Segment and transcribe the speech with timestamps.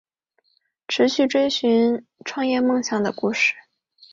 [0.87, 3.53] 持续追寻创业梦想的故事